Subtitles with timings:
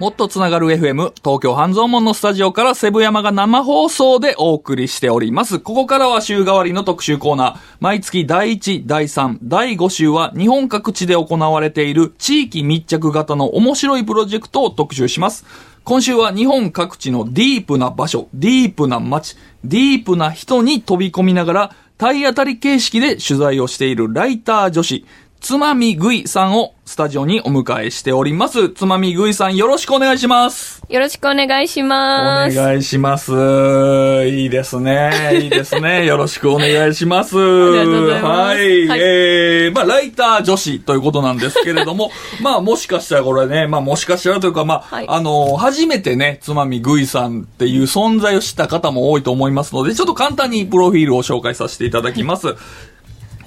[0.00, 5.60] もっとつながる FM、東京半蔵門のスタジオからセブ山が生放送でお送りしております。
[5.60, 7.58] ここからは週替わりの特集コーナー。
[7.80, 15.44] 毎月第1、第3、第5週は日本各地で行われている地域密着型の面白いプロジェクトを特集します。
[15.84, 25.04] 今週は日本各地のディープな場所、ディープな街、ディープな人に飛び込みながら体当たり形式で取材をしているライター女子、
[25.40, 28.68] つまみぐいさんをスタジオにお迎えしております。
[28.68, 30.82] つまみぐいさんよろしくお願いします。
[30.88, 32.58] よろしくお願いします。
[32.58, 33.32] お願いします。
[34.26, 35.40] いいですね。
[35.40, 36.04] いいですね。
[36.06, 37.38] よろしくお願いします。
[37.38, 38.88] ありがとうございますはい。
[38.88, 42.10] はいえー、まあ、ライター女子ということなんですけれども、
[42.42, 52.56] まあ、もしかしたらこれね、まあ、もしかしたらというか、まあ、はいあの、初めてね、つまみぐいさんっていう存在を知った方も多いと思いますので、ちょっと簡単にプロフィールを紹介させていただきます。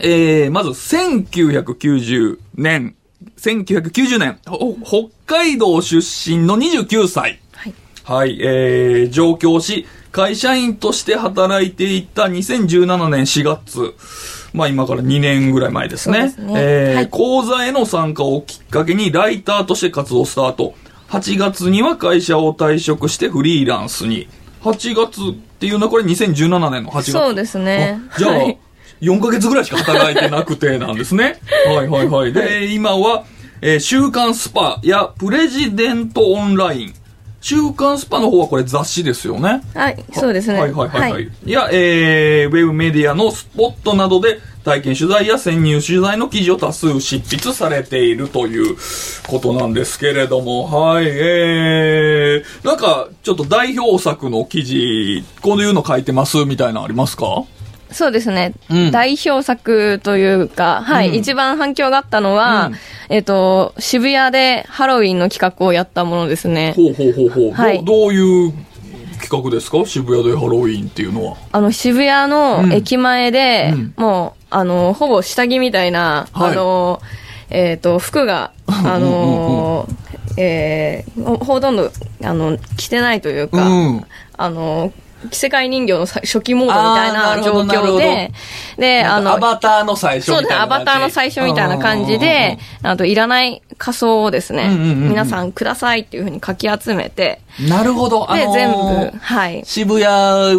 [0.05, 2.95] えー、まず、1990年、
[3.37, 7.39] 1990年、ほ北海道出身の29歳。
[7.53, 7.73] はい。
[8.03, 13.95] はい、えー、上京し、会社員として働いていた2017年4月。
[14.53, 16.19] まあ今から2年ぐらい前ですね。
[16.19, 20.75] そうですねえーはい講座への参加をきっかけにライターとして活動スタート。
[21.09, 24.27] 8月には会社を退職してフリーランスに。
[24.61, 27.11] 8月っていうのはこれ2017年の8月。
[27.13, 28.01] そうですね。
[28.11, 28.57] あじゃあ、はい
[29.03, 31.39] 4ヶ月ぐらいしか働いてなくてなんですね。
[31.67, 32.33] はいはいはい。
[32.33, 33.25] で、今は、
[33.61, 36.93] えー週刊 SPA や PRESIDENT Online。
[37.43, 39.61] 週刊 SPA の方はこれ雑誌ですよね。
[39.73, 40.59] はい、そうですね。
[40.59, 41.29] はいはいはいはい。
[41.45, 48.77] い、や、えー、ウェブメディアの SPOT などで体験取材や潜入取材の記事を多数執筆されているという
[49.27, 57.43] ことなんですけれども、はい、えー、なんか、ちょっと代表作の記事、こういうの書いてますみたいなのありますか？
[57.93, 58.53] そうですね。
[58.69, 58.91] うん。
[58.91, 61.15] 代表作というか、はい、うん。
[61.15, 62.75] 一番反響があったのは、うん。
[63.09, 66.73] えっ、と、渋谷でハロウィンの企画をやったものですね。
[66.75, 67.51] ほうほうほうほう。
[67.51, 67.83] はい。
[67.83, 68.53] どういう
[69.21, 69.85] 企画ですか？
[69.85, 71.37] 渋谷でハロウィーンっていうのは。
[71.51, 73.93] あの、渋谷の駅前で、うん。
[73.95, 76.51] もう、あの、ほぼ下着みたいな、はい。
[76.51, 77.01] あの、
[77.49, 79.87] えっ、と、服が、あの、
[80.37, 81.91] えーほほとんど、
[82.23, 84.05] あの、着てないというか、うん。
[84.35, 84.91] あの、
[85.29, 88.31] 着せ替え人形のさ初期モードみたいなな状況で、
[88.77, 98.31] で、あの、アバターの最初みたいなそうですね、アバターの最初みたいな感じで、あと、いらない仮装をですね、皆さんくださいっていうふうにかき集めて、うんなるほど。
[98.31, 98.71] あで、のー全
[99.11, 99.61] 部、はい。
[99.63, 100.05] 渋谷、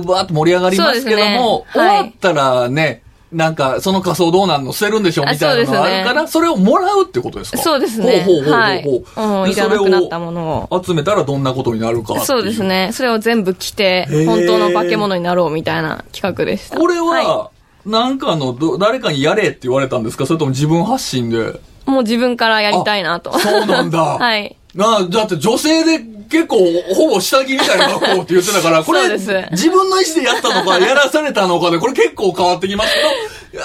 [0.06, 3.02] わーっと盛り上がりますけども、終わったらね、
[3.34, 7.58] なんか、その仮装どうなんの捨てるんでしょみたいなのがあるから、それをもらうってことですか？
[7.58, 8.22] そうですね。
[8.24, 8.78] ほうほうほうほうはい。
[8.84, 10.82] うん、でいらなくなったものを。
[10.82, 12.62] 集めたらどんなことになるかそうです。
[12.62, 12.90] ね。
[12.92, 16.78] それを全部着て本当の化け物になろうみたいな企画でした。
[16.78, 17.50] これは、は
[17.84, 20.26] なんかのど、誰かにやれって言われたんですか？
[20.26, 21.60] それとも自分発信で？
[21.86, 23.36] い、もう自分からやりたいなと。
[23.38, 23.98] そうなんだ。
[24.16, 24.56] はい。
[24.74, 26.58] なあ、だって女性で結構、
[26.94, 29.26] ほぼ下着みたいな格好って言ってたから、 これ、自
[29.70, 33.08] 分の意思でやったのか、やらされたのかで、これ結構変わってきますけど、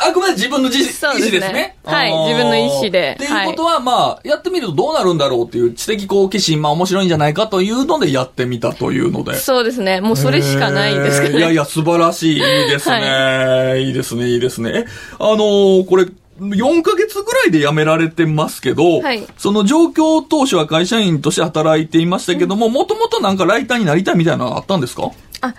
[0.08, 1.04] あくまで自分の意思です
[1.52, 1.76] ね。
[1.84, 9.36] はい自分の意思でっていうことは、まあ、やってみるとどうなるんだろうっていう知的好奇心、まあ面白いんじゃないかというのでやってみたというので。
[9.36, 10.02] そうですね。
[10.02, 12.36] もうそれしかないんですけど、えーいやいや、素晴らし い。
[12.36, 13.82] いいですね。
[13.82, 14.72] いいですね、いいですね。
[14.74, 14.86] え
[15.20, 16.06] あのーこれ、
[16.40, 19.26] 4ヶ月ぐらいで辞められてますけど、はい。
[19.38, 25.12] その状況当初は会社員として働いていましたけども、もともとなんかライターになりたいみたいなのあったんですか？
[25.42, 25.54] あ、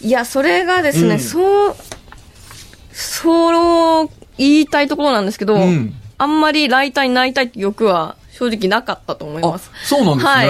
[0.00, 1.20] いや、それがですね、うん。
[1.20, 1.76] そう、
[2.92, 5.94] そう言いたいところなんですけど、うん。
[6.18, 10.32] あんまりライターになりたいって欲は正直なかったと思いあます。、そうなんですね。
[10.32, 10.46] はい。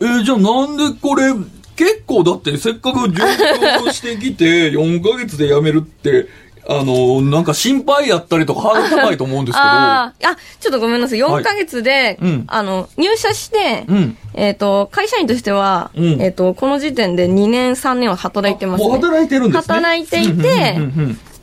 [0.00, 1.32] えーじゃあなんでこれ、
[1.76, 6.26] 結構だってせっかく上京してきて4ヶ月で辞めるって、
[6.70, 9.64] あの、なんか心配やったりとかハードル高いと思うんですけど。
[9.64, 11.22] あーあ、ちょっとごめんなさい。
[11.22, 18.90] はい4ヶ月で、うんあの、入社して、うんえっ、と、会社員としては、うんえっ、と、この時点で2年、3年は働いてます、ね。
[18.90, 19.74] 働いてるんですね。
[19.74, 20.78] 働いていて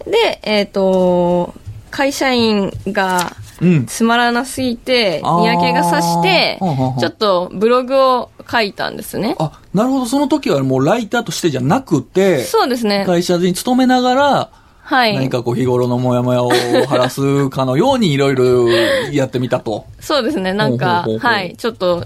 [0.05, 1.55] で、えっ、と、
[1.89, 3.35] 会社員が
[3.87, 9.35] つまらなすぎて、嫌気がさしてちょっとブログを書いたんですね。
[9.39, 10.05] あ、なるほど。
[10.05, 13.05] その時はもうライターとしてじゃなくて、そうですね。
[13.05, 14.49] 会社に勤めながら、
[14.85, 15.15] はい。
[15.15, 18.69] 何かこう日頃のモヤモヤを晴らすかのようにいろいろ
[19.11, 19.85] やってみたと。
[19.99, 20.53] そうですね。
[20.53, 21.55] なんかはい。
[21.57, 22.05] ちょっと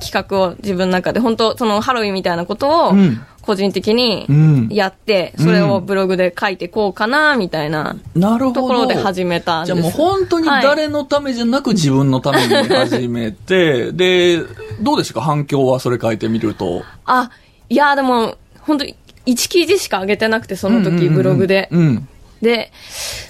[0.00, 8.60] 企画を自分の中で、本当そのハロウィンみたいなことをうん、個人的にうんやって、それをブログで書いてこうかな、みたいななるほど。
[8.60, 9.74] ところで始めたんです。
[9.74, 14.42] じゃあもう本当に誰のためじゃなく自分のために始めて、 で、
[14.82, 15.20] どうでしたか？
[15.22, 16.82] 反響はそれ書いてみると。
[17.06, 17.30] あ、
[17.70, 21.68] いや、でも、本当に1記事しか上げてなくて、その時ブログで。
[21.72, 22.08] うん。
[22.42, 22.70] で、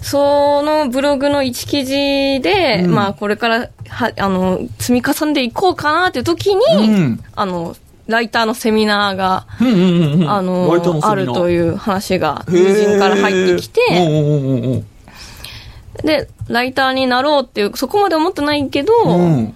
[0.03, 2.95] そのブログの一記事で、うん。
[2.95, 7.25] まあこれからは、あの、積み重ねていこうかなっていう時に、うん。
[7.35, 7.77] あの、
[8.07, 10.31] ライターのセミナーが、うんうんうんうん。
[10.31, 14.85] あのあるという話が友人から入ってきて、
[16.05, 19.55] で、ライターになろうっていう、そこまで思ってないけど、うん。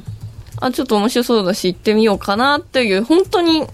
[0.60, 3.66] あ、ちょっと面白そうだし行ってみようかなっていう、本当に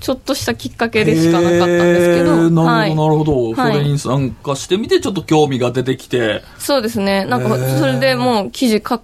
[0.00, 3.62] ちょっとしたきっかけでしかなかったんですけど、へーなはいるほど、なるほど。
[3.62, 6.42] はいそれに参加してみて、ちょっと興味が出てきて。
[6.58, 7.24] そうですね。
[7.24, 9.00] なんか、それでもう記事書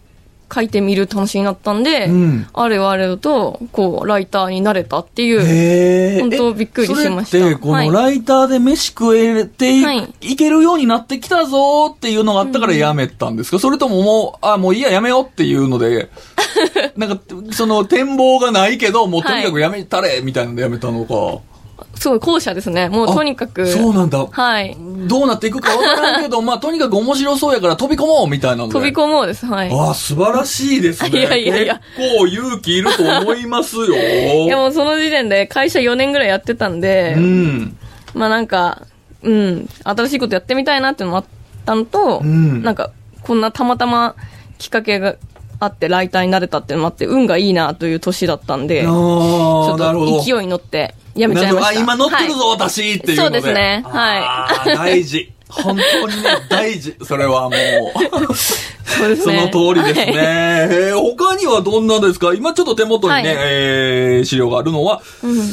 [0.55, 2.47] 書いてみる楽しみになったんで、うん。
[2.53, 7.39] あれはあれと、こう、ライターになれたっていう、本当びっくりしました。
[7.39, 7.89] えそれって、こはい。
[7.89, 10.37] のライターで飯食えてい,、はい。
[10.37, 16.11] けるようになってきたぞっていうのがあったからやめたんですか、それとももう、あ、もういいや、やめようっていうので、
[16.97, 17.19] なんか、
[17.53, 21.54] その展望がないけど、もうとにかくやめたれ、みたいなのでやめたのか。
[21.95, 22.89] すごい後者ですね。
[22.89, 24.27] もうとにかく、あそうなんだ。
[24.27, 24.77] はい。
[25.07, 28.73] どうなっていくかわからんけど、 まあ、とにかく面白そうやから飛び込もうみたいなので。
[28.75, 29.47] 飛び込もうです。
[29.47, 29.71] はい。
[29.73, 31.09] ああ、素晴らしいですね。
[31.19, 33.87] いやいやいや結構勇気いると思いますよ。
[33.97, 37.77] いやもうその時点で会社4年ぐらいやってたんで、うん。
[38.15, 38.83] まあなんか、
[39.23, 41.25] うん、新しいことやってみたいなっていうのもあっ
[41.65, 42.91] たのと、うんなんか、
[43.23, 44.15] こんなたまたま
[44.59, 45.17] きっかけが
[45.61, 49.79] あってライターになれたっていうのもあって、運がいいなという年だったんで、ちあょっ。
[49.79, 51.69] と勢いに乗ってやめちゃいました。
[51.69, 53.23] あ、今乗ってるぞ、はい私っていうので。
[53.23, 55.31] そうですねはい大事。
[55.49, 56.97] 本当にね、大事。
[57.05, 58.35] それはもう。
[58.35, 59.17] そうね。
[59.17, 60.07] その通りですね。
[60.07, 62.35] はいえー他にはどんなですか？
[62.35, 65.03] 今ちょっと手元にね、はいえー資料があるのは、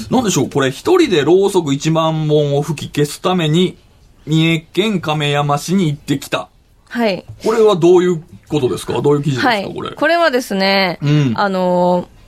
[0.10, 0.50] なんでしょう？
[0.50, 3.78] これ一人でろうそく1万本を吹き消すために、
[4.26, 6.50] 三重県亀山市に行ってきた。
[6.90, 7.24] はい。
[7.44, 9.00] これはどういうことですか？
[9.02, 9.72] どういう記事ですか、はい。
[9.74, 9.92] これ。
[9.92, 12.21] これはですね、うんあのー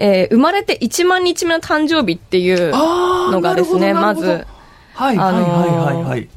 [0.00, 4.44] えー生まれて1万日目の誕生日っていうあーのがですね、まず、はい、
[4.94, 6.28] はい、はい、はい、はい。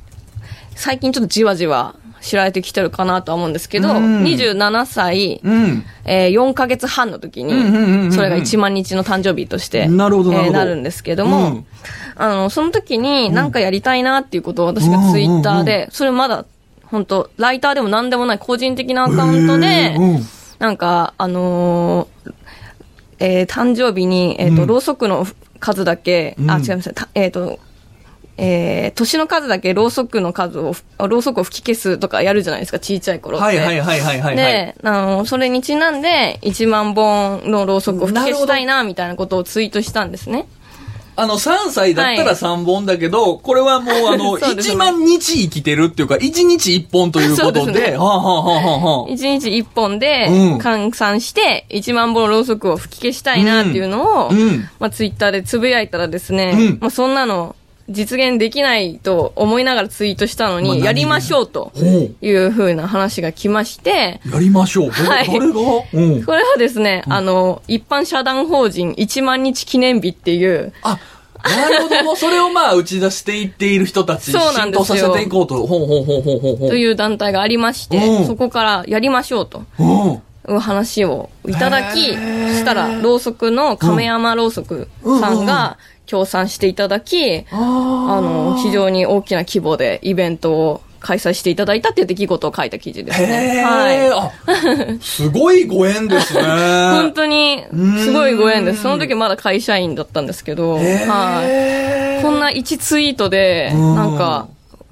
[0.75, 4.24] 最近ちょっとじわじわ知られてきてるかなとは思うんですけど、うん。
[4.24, 5.86] 27歳、うん。
[6.06, 11.66] えー4ヶ月半の時に、それが1万日の誕生日として、なるほどなえーなるんですけども、うん。
[12.16, 16.46] あの、その時になんかやりたいなっていうことを私がツイッターで、それまだ、
[16.86, 19.96] 本当ライターでも何でもない個人的なアカウントで
[20.60, 22.34] なんか、あのー
[23.21, 25.25] えー誕生日に、えっ、と、うんろうそくの
[25.59, 26.91] 数だけ、あ、うん違います。
[26.94, 27.59] たえっ、と、
[28.38, 33.45] えー年の数だけろうそくの数を、ろうそくを吹き消すとかやるじゃないですか、小さい頃って。
[33.45, 34.19] はい、はい、はい、はい、はい。
[34.21, 40.47] はいで、あの、それにちなんで、1万本のろうそくを吹き消したいな、みたいなことをツイートしたんですね。
[41.21, 42.35] あの、3歳だったらはい。
[42.35, 44.75] 3本だけど、これはもうあの、 そうですね。
[44.75, 47.97] 1万日生きてるっていうか、1日1本ということで、そうですね。
[47.97, 50.57] はあ、はあはあはあはあ、1日1本でうん。
[50.57, 54.31] 換算して、1万本ろうそくを吹き消したいなっていうのを、
[54.79, 56.77] まあ、ツイッターでつぶやいたらですね、うん。
[56.81, 57.56] まあ、そんなの
[57.91, 61.71] 実現できないと思いながらツイートしたのに、やりましょうと
[62.21, 64.91] いうふうな話が来まして、やりましょう。
[64.91, 65.53] ど はい誰が？
[65.93, 66.23] うん。
[66.23, 70.97] これはですね、あの、一般社団法人1万日記念日っていう、あ、
[71.43, 72.03] なるほど。
[72.03, 75.65] もうそれをまあ打ち出していっている人たち、そうなん浸ですよ透させていこうと。
[75.65, 76.69] ほうほうほうほうほうほう。
[76.69, 79.63] という団体がありまして、うんそこからやりましょうと。
[79.79, 80.21] うん。
[80.49, 85.77] いう話をいただき、したら、ろうそくの亀山ろうそくさんが
[86.12, 93.58] 協賛していただき、ああの、非常に大きな規模でイベントを開催していただいたっていう出来事を書いた記事ですへね。
[93.60, 94.10] え、はい。
[94.10, 94.32] あ、
[95.00, 96.41] すごいご縁ですね。
[96.91, 97.63] 本当に、
[98.03, 98.84] すごいご縁でうんす。
[98.84, 102.22] その時まだ会社員だったんですけど、はい。
[102.22, 104.48] こんな1ツイートで、うんなんか、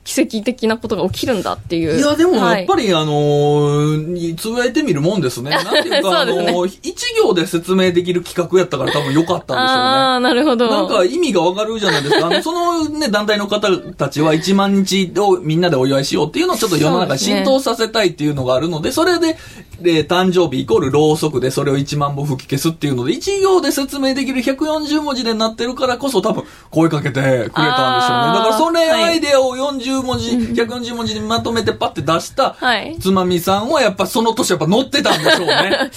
[0.09, 1.99] 奇跡的なことが起きるんだっていう。
[1.99, 5.51] いや、でもはいやっぱり、あのー、つぶやいてみるもんですね。
[5.53, 9.83] なんていうか、そうねあのー、一行で説明できる企画やったから多分良かったんでしょうね。
[9.83, 10.67] ああ、なるほど。
[10.67, 12.25] なんか意味がわかるじゃないですか。
[12.25, 19.37] あの、そのね、団体の方たちは1万日をみんなでお祝いしようっていうのをちょっと世の中に浸透させたいっていうのがあるので、それで、
[19.79, 28.33] で、誕生日イコールろうそくでそれを1万本吹き消すっていうので、1行で説明できる140文字でなってるからこそ多分声かけてくれたんでしょうね。
[28.33, 35.89] だからそれはいアイデアを40文字、140文字にまとめてパッて出した、はいつまみさんはやっぱその年やっぱ乗ってたんでしょうね。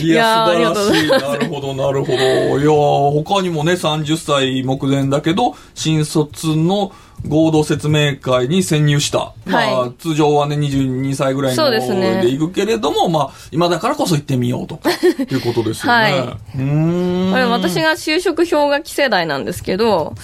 [0.00, 1.08] い いや素晴らしい。
[1.08, 2.18] なるほど、なるほど。
[2.18, 6.92] いやー他にもね、30歳目前だけど、新卒の
[7.28, 9.34] 合同説明会に潜入した。
[9.46, 16.00] まあ、はい通常はね、22歳ぐらいのそうですねで行くけれども、まあ、今だからこそ行ってみようとか、 いうことですよね。
[16.00, 17.50] はいうーん。
[17.50, 20.14] 私が就職氷河期世代なんですけど。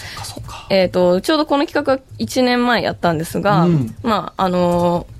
[0.69, 5.17] えっ、と、ちょうどこの企画は1年前やったんですが、うんまあ、あのー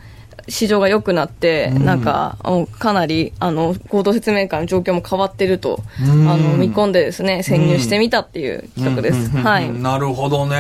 [0.49, 9.31] 市場が良くなって、うんなんか、もうかなり、あの、合同説明会の状況も変わってると、うんあの、見込んでですね、潜入してみたっていう企画です。
[9.37, 9.73] はい。
[9.73, 10.57] なるほどね。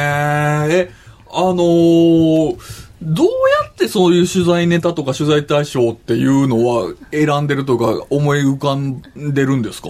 [0.70, 0.90] え、
[1.36, 3.30] あのーどうや
[3.70, 9.02] ってそういう取材ネタとか取材対象っていうのは選んでるとか思い浮かん
[9.34, 9.88] でるんですか？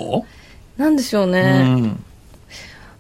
[0.77, 1.63] なんでしょううね。
[1.63, 2.05] ん。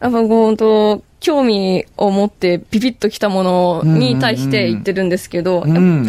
[0.00, 6.09] やっぱこう、と興味を持ってピピッときたものに対して言ってるんですけど、うん。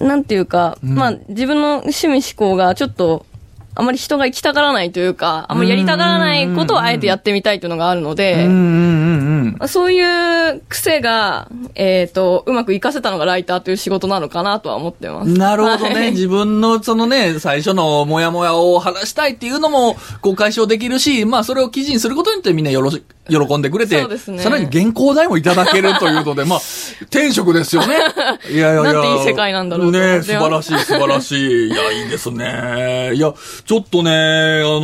[0.00, 3.26] なんていうか、うんまあ自分の趣味思考がちょっと、
[3.78, 9.68] あまり人が行きたがらないというか、あんまりやりたがらないことをあえてやってみたいというのがあるのうんで。
[9.68, 15.30] そういう癖が、えっ、と、うまく活かせたのがライターという仕事なのかなとは思ってます。
[15.30, 15.94] なるほどね。
[15.94, 26.60] はい自分のそのね、最初のモヤモヤを晴らしたいっていうのも、こう解消できるし、まあそれを記事にすることによってみんなよろし、喜んでくれて、さらに原稿代もいただけるというので、まあ、
[27.10, 27.96] 天職ですよね。
[28.50, 28.92] いやいやいや。
[28.92, 31.68] なんていい世界なんだろうね素晴らしい、素晴らしい。
[31.68, 33.12] いや、いいですね。
[33.14, 33.34] いや、
[33.66, 34.14] ちょっとね、あ
[34.62, 34.80] の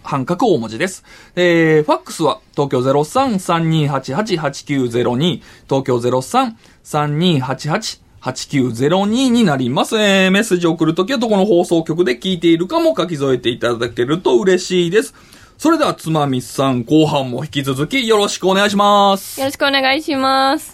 [0.04, 1.06] 半角大文字です。
[1.38, 6.00] えー、ファックスは東京03-3288-8902、東京
[8.24, 9.98] 03-3288-8902になります。
[9.98, 15.16] えー、メッセージを送るときはどこの放送局で聞いているかも書き添えていただけると嬉しいです。
[15.58, 19.40] それでは、つまみさん、後半も引き続きよろしくお願いします。
[19.40, 20.74] よろしくお願いします。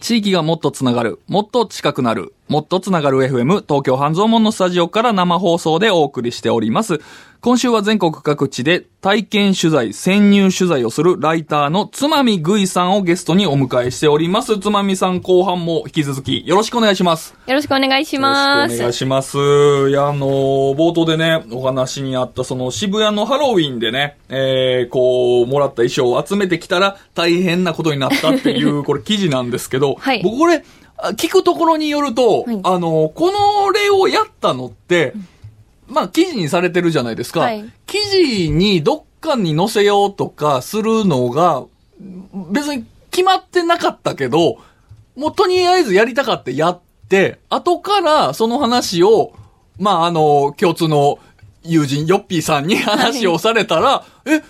[0.00, 7.00] 地域がもっとつながる、もっと近くなる、もっとつながる FM、東京半蔵門のスタジオから生放送でお送りしております。
[7.40, 14.58] 今週は全国各地で体験取材、潜入取材をするライターのつまみぐいさんをゲストにお迎えしております。
[14.58, 17.34] つまみさん後半も引き続きよろしくお願いします。
[17.46, 18.72] よろしくお願いします。
[18.72, 19.38] よろしくお願いします。
[19.90, 30.62] いや、あのー冒頭でね、お話にあった、その渋谷のハロウィンでね、えー、こう、もらった衣装を集めてきたら大変なことになったっていう、 これ記事なんですけど、はい僕これ、あ
[31.16, 32.60] 聞くところによると、はい。
[32.64, 35.12] あのーこの例をやったのって、
[35.88, 37.40] まあ、記事にされてるじゃないですか。
[37.40, 37.64] はい。
[37.86, 41.64] 記事にどっかに載せようとかするのが、
[42.50, 44.58] 別に決まってなかったけど、
[45.16, 49.32] もうとりあえずやりたかってやって、後からその話を、
[49.78, 51.18] まあ、あの、共通の
[51.62, 54.42] 友人、ヨッピーさんに話をされたら、え、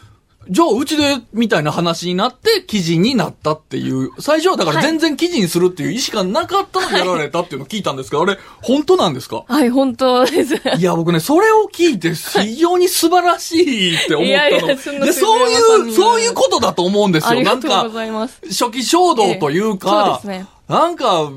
[0.48, 9.44] じゃあうちで、みたいな話になって記事になったっていう、最初はだからはい全然記事にするっていう意思がなかったのにやられたっていうのを聞いたんですけど、あれ、本当なんですか？
[9.46, 10.54] はい、本当です。
[10.78, 14.66] いや、僕ね、それを聞いて非常に素晴らしいって思ったの。
[14.66, 17.42] いやそでそういう、そういうことだと思うんですよ。
[17.42, 18.40] なんか、ざいます。
[18.48, 20.46] 初期衝動というか、そうですね。
[20.68, 21.30] なんか、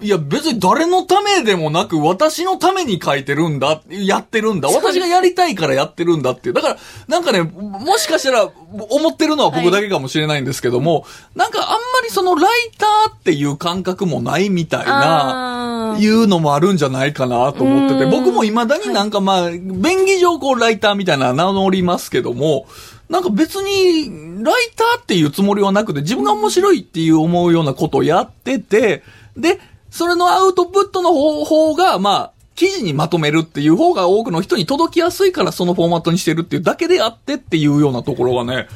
[0.00, 6.48] いや別に誰のためでもなく私のために書いてるんだ、やってるんだ、私がやりたいからやってるんだって。
[6.48, 6.54] いう。
[6.54, 6.76] だから、
[7.08, 20.92] なんかね、もしかしたら思ってるのは僕だけかもしれないんですけども、なんかあんまりそのライターっていう感覚もないみたいな、いうのもあるんじゃないかなと思ってて、うん僕も未だになんかまあ、便宜上こうライター。
[21.02, 22.66] みたいな名乗りますけども、
[23.12, 29.02] なんか別に、ライターっていうつもりはなくて、自分が面白いっていう思うようなことをやってて、
[29.36, 38.66] で、それのアウトプットの方法が、まあ、記事にまとめるっていう方が多くの人に届きやすいからそのフォーマットにしてるっていうだけであってっていうようなところがね、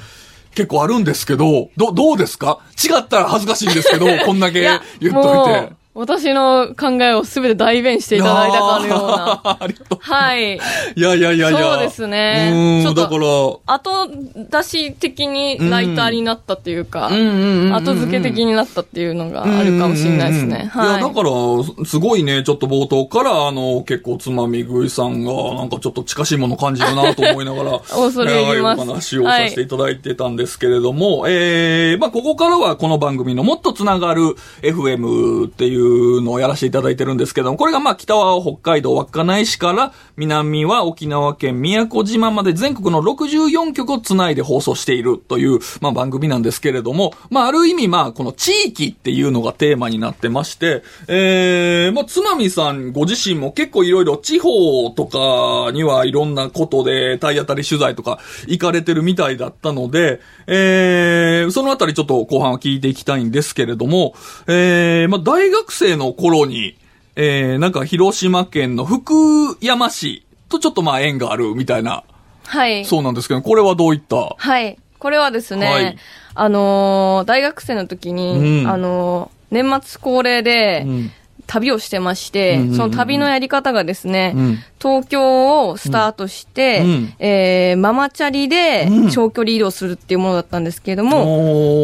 [0.55, 2.61] 結構あるんですけど、ど、どうですか？
[2.83, 5.76] 違ったら恥ずかしいんですけど、こんだけ言っといもてう。
[5.96, 9.56] 私の考えをすべて代弁していただいたかのような。
[9.60, 9.98] ありがとう。
[10.02, 10.56] はい。
[10.56, 11.58] いやいやいやいや。
[11.58, 14.08] そうですねうーん、ちょっとだから、後
[14.50, 20.70] 出し的にライターになったっていうか、後付け的になったっていうのがあるかもしれないですね。
[20.74, 20.78] い。
[20.78, 64.14] いや、だから、すごいね、ちょっと冒頭から、あの、結構つまみ食いさんが、なんかちょっと近しいもの感じるなと思いながら、 恐れ入りますお話をさせていただいてたんですけれども、えー、まあ、ここからはこの番組のもっとつながる FM っていういうのをやらせていただいてるんですけども、これがまあ北は北海道稚内市から南は沖縄県宮古島まで全国の64局をつないで放送しているという、まあ番組なんですけれども、まあある意味まあこの地域っていうのがテーマになってまして、えー、まあつまみさんご自身も結構いろいろ地方とかにはいろんなことで体当たり取材とか行かれてるみたいだったので、えー、そのあたりちょっと後半は聞いていきたいんですけれども、
[64.47, 66.76] えー、まあ大学生の頃に、
[67.16, 72.04] えー、なんか広島県の福山市とちょっとまあ縁があるみたいな、
[72.45, 72.85] はい。
[72.85, 74.35] そうなんですけど、これはどういった？
[74.37, 74.78] はい。
[74.99, 75.97] これはですね、はい。
[76.35, 78.68] あのー大学生の時に、うん。
[78.71, 81.11] あのー年末恒例で、うん。
[81.49, 84.59] 旅をしてまして、うんうんうんその旅のやり方がですね、うん。
[84.80, 87.14] 東京をスタートして、うん。
[87.21, 89.11] えーママチャリでうん。
[89.11, 91.25] 長距離移動するっていうものだったんですけれども、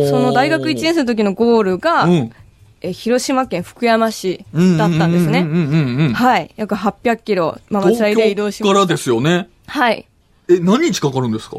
[0.03, 2.33] もその大学1年生の時のゴールが、うん
[2.83, 5.47] えー広島県福山市だったんですね。
[6.15, 6.51] はい。
[6.57, 8.75] 約800キロ、ママチャリで移動しました。
[8.75, 9.49] からですよね。
[9.67, 10.07] はい。
[10.49, 11.57] え、何日かかるんですか？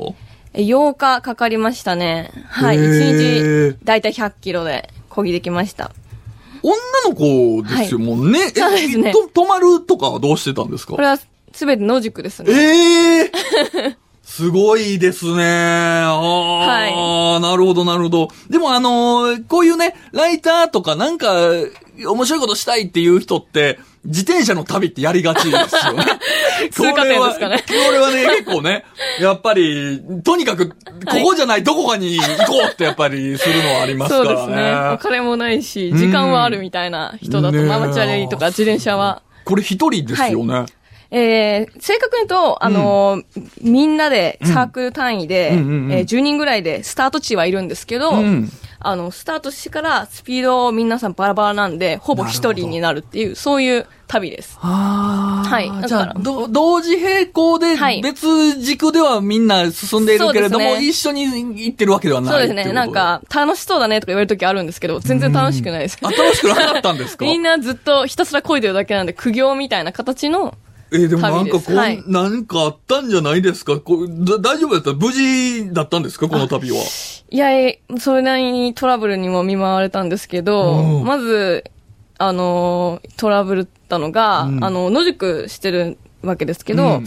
[0.53, 2.30] え8日かかりましたね。
[2.50, 2.77] はい。
[2.77, 5.92] へー1日、だいたい100キロで、漕ぎできました。
[6.62, 6.75] 女
[7.10, 8.39] の子ですよ、もんね。
[8.56, 10.94] え、そうですねと泊まるとかはどうしてたんですか？
[10.96, 11.18] これは、
[11.53, 12.51] すべて野宿ですね。
[12.51, 13.32] ええ
[14.36, 15.44] すごいですね。
[15.46, 18.30] ああ、なるほど、なるほど。
[18.50, 21.32] でもあのーこういうね、ライターとかなんか、
[22.04, 26.06] 面白いことしたいっていう人って、自転車の旅ってやりがちですよね。
[26.74, 28.86] 通過点ですかねこれはね、結構ね、
[29.22, 30.75] やっぱり、とにかく、こ
[31.24, 34.28] こじゃない、どこかに行こうってやっぱりするのはありますからね。
[34.30, 34.74] そうですね。
[34.96, 39.22] お金もないし、時間はあるみたいな人だと、ママチャリとか自転車は。
[39.46, 40.66] これ一人ですよね。
[41.15, 43.24] えー、正確に言うと、あのー
[43.62, 45.86] みんなでサークル単位で、うんうんうん。
[45.86, 48.50] うんえー10人ぐらいでスタート地はいるんですけど、うん。
[48.86, 54.58] あの、スタートしてからスピード皆さんバラバラなんで、ほぼ一人になるっていう、そういう旅です。
[54.62, 55.50] ああ。
[55.50, 55.70] はい。
[55.82, 56.13] だから。
[56.20, 58.01] ど同時並行ではい。
[58.01, 60.88] 別軸ではみんな進んでいるけれども、そうですね。
[60.89, 62.74] 一緒に行ってるわけではないそうですね。
[62.74, 65.98] なんか、楽しそうだねとか言われるときあるんですけど、全然楽しくないです。
[66.01, 67.24] あ、楽しくなかったんですか？
[67.25, 70.55] みんなずっとひたすら漕いでるだけなんで、苦行みたいな形の、
[70.94, 72.04] えーでもなんかこう、はい。
[72.08, 73.80] なんかあったんじゃないですか？
[73.80, 74.94] こうだ大丈夫だった？
[74.94, 76.27] 無事だったんですか？
[76.29, 76.77] この旅は。
[77.29, 81.03] いや、えそれなりにトラブルにも見舞われたんですけど、うん。
[81.03, 81.64] まず、
[82.20, 84.64] あのートラブルったのが、うん。
[84.64, 87.06] あの、野宿してるわけですけど、うんうん。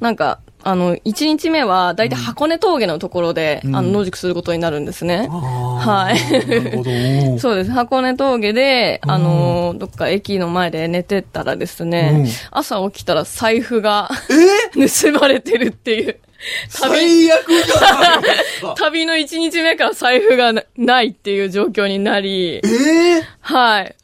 [0.00, 5.28] なんか、あの、1日目は、だいたい箱根峠のところで、うんあの、野宿することになるんですね。
[5.30, 6.82] あーはいなるほ
[7.34, 7.38] ど。
[7.38, 7.70] そうです。
[7.70, 14.10] 箱根峠で、うんあのーどっか駅の前で寝てたらですね、うん朝起きたら財布が
[14.74, 14.86] え？
[14.88, 16.16] 盗まれてるっていう。
[16.80, 18.74] 旅、最悪じゃないですか。
[18.78, 23.94] 旅の1日目から財布がなないっていう状況になりえ、ーはい。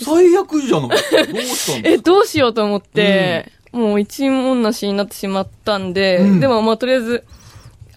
[0.00, 0.88] 最悪じゃない。
[0.88, 7.24] どうしたんですえ、かどうしようと思って、もう一文なしになってしまったんで、うんでもまあとりあえず、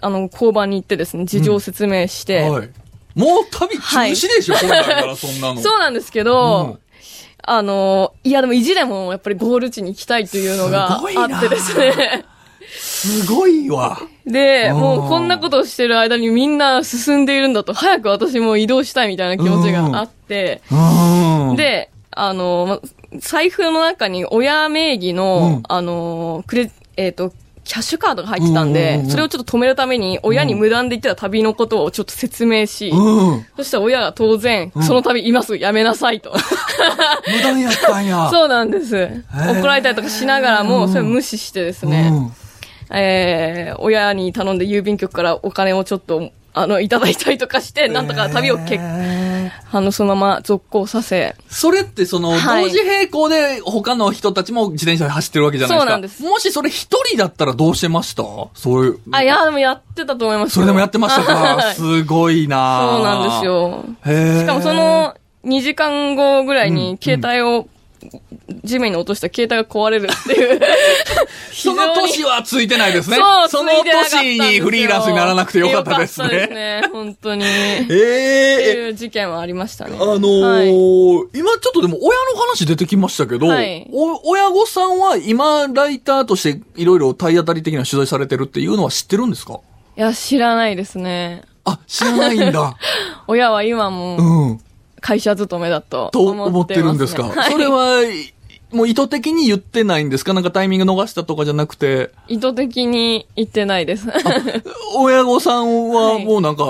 [0.02, 2.70] あの、交番に行ってですね、事情を説明して、はい。
[3.16, 5.60] もう旅中止でしょ、本来からそんなの。
[5.62, 6.80] そうなんですけど、
[7.44, 12.26] あの、いやでも意地でもやっぱりゴール地に行きたいというのがあってですね。
[12.74, 14.00] すごいわ。
[14.26, 21.56] で、うんもうこんなことをしてる間にみんな進んでいるんだと、早く私も移動したいみたいな気持ちがあって、うん。
[21.56, 33.45] で、あの、ま財布の中に親名義の、うんあの、クレ、えっ、と、キャッシュカードが入ってたんで、うんうんうんそれをちょっと止めるために、親に無断で言ってた旅のことをちょっと説明し、うん。
[33.58, 36.34] そしたら親が当然、うんその旅今すぐやめなさいと。
[37.28, 38.30] 無駄やったんや。
[38.32, 39.24] そうなんです。
[39.32, 42.12] 怒られたりとかしながらも、うんそれを無視してですね、
[42.89, 49.21] えー、親に頼んで郵便局からお金をちょっと、あの、いただいたりとかして、なんとか旅をけ、えー
[49.72, 52.64] あの、そのまま続行させ、それってその、はい。
[52.66, 55.86] 同時並行で他の人たちも自転車で走ってるわけじゃないですか。
[55.86, 56.24] そうなんです。
[56.24, 58.24] もしそれ一人だったらどうしてました？
[58.54, 59.00] そういう。
[59.12, 60.54] あ、いや、でもやってたと思いますよ。
[60.56, 61.36] それでもやってましたか？
[61.36, 61.76] はい。
[61.76, 63.46] すごいなそうなんです。
[63.46, 63.86] よ。
[64.06, 64.40] へー。
[64.42, 67.68] しかもそ、の2時間後ぐらいに携帯を
[68.64, 70.60] 地面に落とした携帯が壊れるっていう。
[71.54, 73.18] その年はついてないですね。
[73.18, 76.82] そう、その年よにフリーランスにならなくてよかったですよかったですね。
[76.82, 77.44] ね、本当に。
[77.44, 79.98] ってええいう事件はありましたね。
[80.00, 80.72] あのーはい
[81.38, 89.60] 今ちょっとでも親の話出てきましたけど、はいお親御さんは今ライターとしていろいろ体当たり的な取材されてるっていうのは知ってるんですか？
[89.98, 91.44] いや、知らないですね。
[91.66, 92.76] あ、知らないんだ。
[93.28, 94.62] 親は今もうん。
[95.02, 97.52] 会社勤めだとと思ってるんですか、はい。
[97.52, 98.34] それは、い
[98.72, 100.32] もう意図的に言ってないんですか？
[100.34, 104.08] なんかタイミング逃したとかじゃなくて、意図的に言ってないです。
[104.96, 106.26] 親御さんははい。
[106.26, 106.64] もうなんか、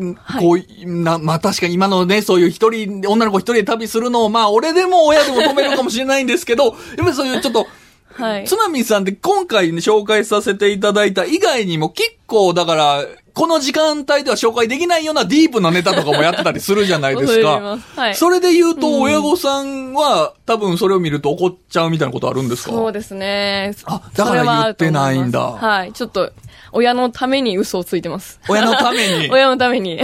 [0.00, 7.66] んこう、な、まあ確かに今のね、そういう一人、女の子一人で旅するのを、まあ俺でも親でも止めるかもしれないんですけど、 やっぱりそういうちょっと、
[8.14, 8.44] はい。
[8.46, 17.78] つまみさんって今回ね、紹介させていただいた以外にも結構、だから、この時間帯では紹介できないようなディープなネタとかもやってたりするじゃないですか。
[17.96, 22.70] はいそれで言うと、親御さんは多分それを見ると怒っちゃうみたいなことあるんですか？
[22.72, 23.74] そうですね。
[23.84, 25.92] あだから言ってないんだはい。
[25.92, 26.32] ちょっと、
[26.72, 28.40] 親のために嘘をついてます。
[28.48, 29.30] 親のために？
[29.32, 30.00] 親のために。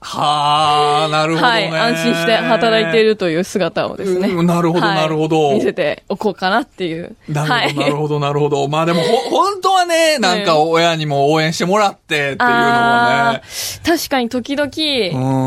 [0.00, 1.68] はあ、なるほどはね。
[1.68, 1.74] い。
[1.76, 4.28] 安心して働いているという姿をですね。
[4.28, 7.16] うんなるほどはいなるほど見せておこうかなっていう。
[7.28, 8.68] なるほど、はいなるほど、なるほど。
[8.68, 13.42] まあでも、ほ、本当はね、なんか親にも応援してもらってっていうのはあね。
[13.44, 14.68] ー確かに時々、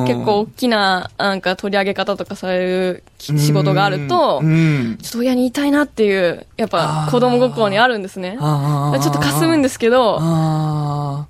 [0.03, 4.97] ん結構大きな、なんか取り上げ方とかされるき仕事があるとう、ん。
[5.01, 8.37] ちょっと親に言いたいなっていう、やっぱ子供心にあるんですね。
[8.39, 11.25] ちょっと霞むんですけど、あ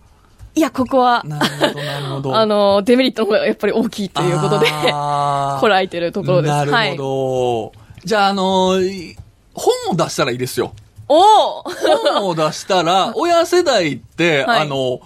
[0.54, 2.36] いや、ここはあ、、なるほど、なるほど。
[2.38, 6.54] あの、デメリットの方がやっぱり大きいということで、こらえてるところです。
[6.54, 7.72] なるはいほ。
[7.74, 7.80] ど。
[8.04, 9.16] じゃあ、あのー
[9.54, 10.74] 本を出したらいいですよ。
[11.10, 11.20] お
[11.60, 15.02] お本を出したら、 親世代って、はいあの、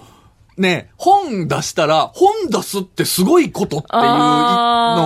[0.58, 4.08] ね、本出したら、本出すってすごいことっていうの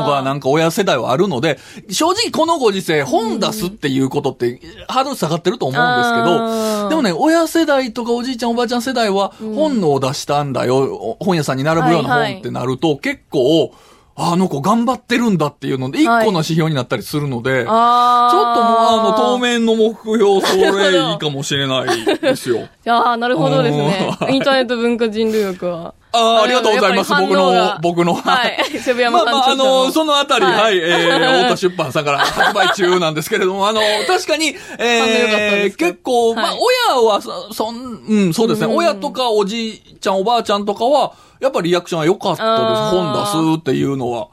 [0.08, 1.58] がなんか親世代はあるので、
[1.90, 13.74] 正直このご時世、本出すっていうことってハードル下がってると思うんですけあど、ーでもね、親世代とかおじいちゃんおばあちゃん世代は、本を出したんだよ、本屋さんに並ぶようなはいはい本ってなると、結構、
[14.22, 19.50] あの子頑張ってるんだっていうので、一個はいの指標になったりするので、あちょっともうあの、当面。
[19.50, 22.60] 面の目標、それいいかもしれないですよ。
[22.62, 24.26] いやーなるほどですねう。
[24.32, 25.94] ん インターネット文化人類学は。
[26.12, 27.12] ああ、ありがとうございます。
[27.12, 28.16] 僕の僕の。
[28.16, 28.80] はい。
[28.80, 37.76] セブヤまあまあ、あの、そのあたり、は、はいいえー、太田出版さんから発売中なんですけれども、あの、確かに、えー、結構、まあはい、親はそ、そん、
[38.08, 38.68] うん、そうですね。
[38.68, 42.82] うん親とかおじいちゃん、おばあちゃんとかは、やっぱりリアクションは良かったです。
[42.92, 44.28] 本出すっていうのは。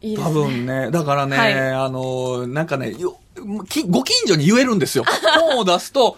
[0.00, 0.30] 多いいね。
[0.30, 2.94] 分ね、だからね、はいあの、なんかね、
[3.36, 3.64] ご
[4.04, 5.04] 近所に言えるんですよ。
[5.48, 6.16] 本を出すと、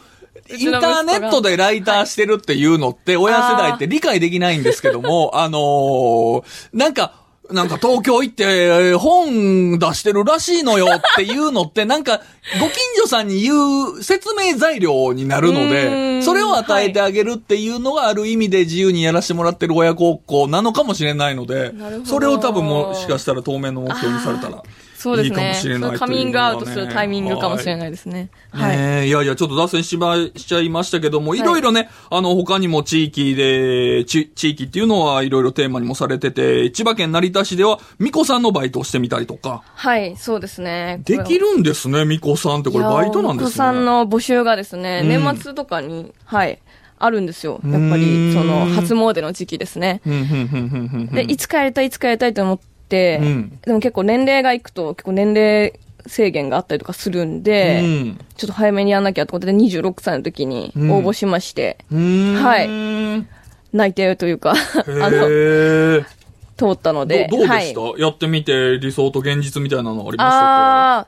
[0.51, 7.13] インターネットでライターしてるっていうのって、親世代って理解できないんですけども、 あのーなんか、
[7.51, 12.23] なんか東京行ってえー本出してるらしいのよっていうのって、なんか、
[12.59, 16.23] ご近所さんに言う説明材料になるので、ん。
[16.23, 21.73] それを与えてあげるっていうのがある意味で自由にやらせてもらってる親孝行なのかもしれないので
[22.05, 24.63] それを多分もしかしたら当面の目標にされたら。
[25.05, 25.51] そうですね。
[25.51, 28.31] いそのカミングアウトするタイミングかもしれないですね。
[28.53, 28.77] はい。
[28.79, 41.03] ねえいやいや、ちょっと脱線しま、しちゃいましたけども、いろいろね、あの、他にも地域で、ち、地域っていうのはいろいろテーマにもされてて、千葉県成田市では、みこさんのバイトをしてみたりとか、はい、そうですね。
[41.05, 43.49] できるんですね、みこさんって、これバイトなんですね。
[43.49, 46.59] お子さんの募集がですね、うん年末とかに、はい、
[46.99, 47.61] あるんですよ。
[47.63, 50.01] やっぱり、その、初詣の時期ですね。
[51.13, 53.59] で、いつかやりたい、いつかやりたいと思って、うん。
[53.65, 55.73] でも結構年齢がいくと、結構年齢
[56.07, 58.19] 制限があったりとかするんで、うん。
[58.37, 62.43] ちょっと早めにやんなきゃってことで26歳の時に応募しまして、うーん。
[62.43, 62.67] はい。
[62.69, 63.23] へ
[63.73, 64.55] 内定というか、 あ
[64.87, 66.05] の、え。
[66.57, 67.27] 通ったので。
[67.31, 70.27] どどうでした、はい、やってみて理想と現実みたいなのありましたか？
[70.27, 71.07] ああ、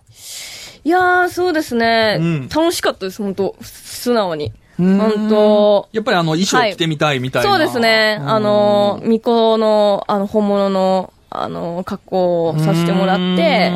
[0.84, 2.48] いやー、そうですね、うん。
[2.48, 3.54] 楽しかったです、本当。
[3.62, 4.52] 素直に。
[4.80, 4.98] うん。
[4.98, 5.88] 本当。
[5.92, 7.50] やっぱりあの衣装着てみたいみたいな。
[7.50, 8.18] そうですね。
[8.20, 13.72] あの、巫女の、あの、本物の、あの、格好をさせてもらって、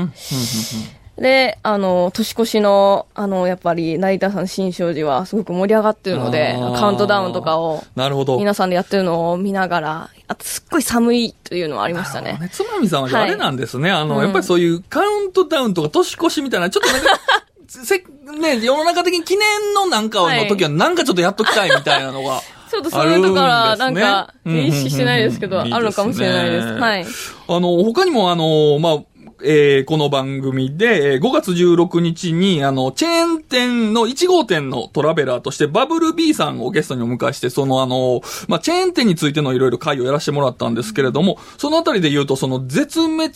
[1.21, 8.39] で、あの、年越しの、あの、やっぱり、成田山新勝寺はすごく盛り上がってるのでカウントダウンとかを、なるほど。
[8.39, 12.39] 皆さんでやってるのを見ながら、あと、すっごい寒いというのはありましたね。
[12.41, 12.49] ね。
[12.51, 13.91] つまみさんはああはいれなんですね。
[13.91, 17.21] あの、うんやっぱりそういうカウントダウンとか年越しみたいな、ちょっとなんか、
[17.69, 22.41] せ、ね、世の中的に記念のなんかの時はなんかちょっとやっときたいみたいなのが。
[22.70, 26.66] ちょっとそういうところは、なんか、意識してないですけど、あるのかもしれないです。
[26.68, 27.04] はい。
[27.48, 28.98] あの、他にもあの、まあ、
[29.42, 43.31] えーこの番組で、えー5月16日に、あの、チェーン店の1号店のトラベラーとして、バブル B さんをゲストにお迎えして、そのあの、まあ、チェーン店についてのいろいろ会をやらせてもらったんですけれども、そのあたりで言うと、その絶滅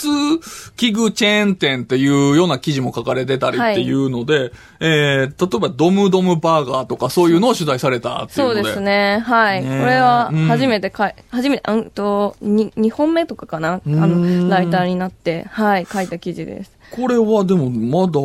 [0.76, 8.62] 危惧チェーン店っていうような記事も書かれてたりっていうので、えー例えばドムドムバーガーとかそういうのを取材されたっていうので。
[8.62, 9.18] そうですね。
[9.24, 9.62] はい。
[9.62, 9.68] ね。
[9.70, 10.46] えこれはうん。
[10.46, 13.80] 初めてかい、初めて、うんと、に、2本目とかかな？
[13.84, 14.48] あん。
[14.48, 16.72] の、ライターになって、はい、書いた記事です。
[16.90, 18.20] これはでもまだ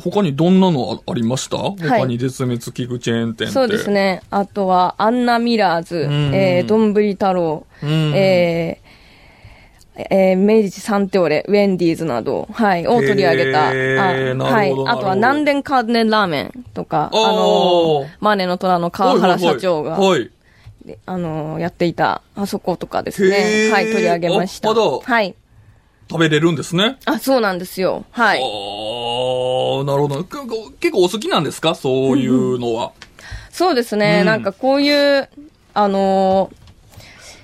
[0.00, 3.48] 他にどんなのあありました、他に絶滅危惧チェーン店。
[3.48, 3.90] そうです。
[3.90, 4.22] ね。
[4.30, 13.68] あとは、アンナ・ミラーズ、んえー、どんぶり太郎、うんえー、えー、明治サンテオレ、ウェンディーズなど、はい、を取り上げた。
[13.68, 13.74] あ
[14.34, 14.70] なはい。
[14.70, 20.30] あとは、南電カーデンラーメンとか、ああーの、マネの虎の川原社長がはい。
[21.04, 23.36] あの、やっていた、あそことかですへね。
[23.68, 24.72] ーはい、取り上げました。
[24.74, 25.34] はい。
[26.10, 26.98] 食べれるんですね。
[27.06, 28.04] あ、そうなんですよ。
[28.10, 28.38] はい。
[28.38, 28.42] あ
[29.80, 30.24] あ、なるほど。
[30.24, 30.36] け
[30.80, 31.74] 結構お好きなんですか？
[31.74, 32.92] そういうのは。
[33.50, 34.18] そうですね。
[34.20, 35.28] うんなんかこういう、
[35.74, 36.50] あの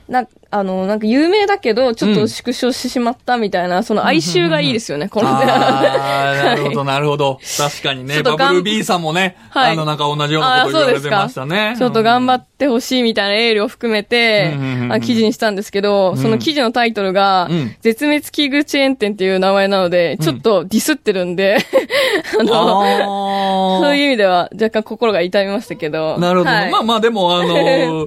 [0.08, 5.28] ーな、あのーなんか有名だけど、ちょっと縮小してしまったみたいな、その哀愁がいいですよね、この。
[5.28, 7.40] ああ、 なるほど、なるほど。
[7.56, 9.72] 確かにね、ちょっとがんバブル B さんもね、はい。
[9.72, 11.74] あの、なんか同じようなこと言われてましたね。
[11.78, 14.54] ちょっと頑張ってほしいみたいなエールを含めて
[15.02, 21.58] 記事にしたんですけど、その記事のタイトルがうん、絶滅危惧チェーン店っていう名前なので、ちょっとディスってるんで、
[22.40, 26.18] あの、あそういう意味では若干心が痛みましたけど。
[26.18, 26.50] なるほど。
[26.50, 26.70] はい。
[26.70, 27.46] まあまあ、でも、あの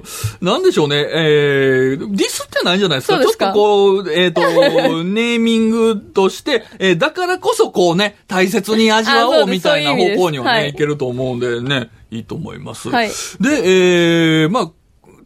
[0.40, 3.22] なんでしょうね、えー、ディスってないんじゃないですか。
[3.28, 4.40] すかちょっとこう、えっ、と、
[5.04, 12.88] ネーミングとして、えーだからこそこうね、大切に味わおうみたいな方向にはね、はいい、けると思うんでね、いいと思います。
[12.88, 14.70] はいで、えー、まあ、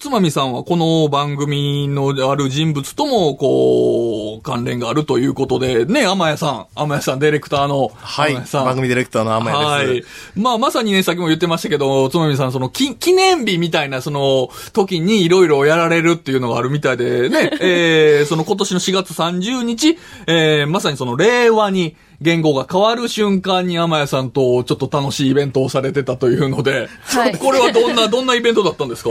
[0.04, 8.34] つまみさんはこの番組のある人物とも、こう、関連があるということで、ね、天谷さん、天谷さん、ディレクターの、はい。
[8.34, 10.06] 番組ディレクターの天谷です。
[10.06, 10.42] はい。
[10.42, 27.37] まあ、まさにね、さっきも言ってましたけど、つまみさん、その、き、記念日みたいな、その、時にいろいろやられるっていうのがあるみたいで、ね、 えー、その今年の4月30日、えー、まさにその、令和に、言語が変わる瞬間に天谷さんとちょっと楽しいイベントをされてたというので、はい。
[27.37, 29.10] これはどんな、どんなイベントだったんですか？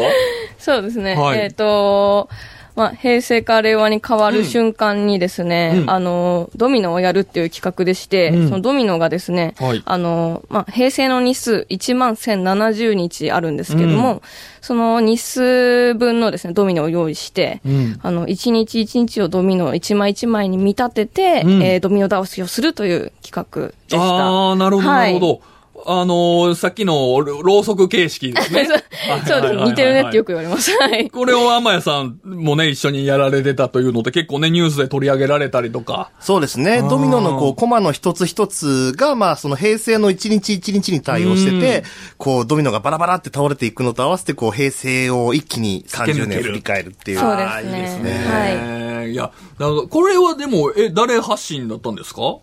[0.57, 1.15] そうですね。
[1.15, 1.39] はい。
[1.39, 2.27] えっ、と、
[2.75, 5.89] まあ、平成から令和に変わる瞬間にですね、うん。
[5.89, 8.49] あの、ドミノをやるっていう企画でして、うん。
[8.49, 9.83] そのドミノがですね、はい。
[9.85, 14.21] あの、まあ、平成の日数1万1070日あるんですけども、う
[14.61, 17.99] その日数分のですね、ドミノを用意して、うん。
[18.01, 21.61] あの、1日1日をドミノ1枚1枚に見立てて、うん。
[21.61, 24.01] えードミノ倒しをするという企画でした。
[24.01, 25.41] ああ、なるほど、なるほど。
[25.85, 28.67] あのーさっきのろろうそく形式ですね。
[29.27, 29.53] そうです。
[29.55, 30.71] 似てるねってよく言われます。
[30.79, 31.09] はい。
[31.09, 36.11] これを天谷さんもね、一緒にやられてたというので、結構ね、ニュースで取り上げられたりとか。
[36.19, 36.81] そうですね。
[36.89, 41.83] ドミノのこう、コマの一つ一つが、まあ、その平成の一日一日に対応してて、
[42.17, 47.19] こう、ドミノがバラバラって倒れていくのと合わせて、こう、平成を一気に30年振り返るっていう。
[47.19, 48.11] そうですねいいですね。
[48.27, 49.15] はいい。
[49.15, 52.21] や、だからこれはでも、え、誰発信だったんですか？
[52.21, 52.35] あ、